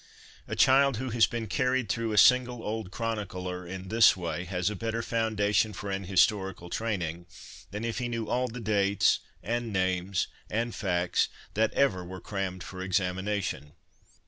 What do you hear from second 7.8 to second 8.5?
if he knew all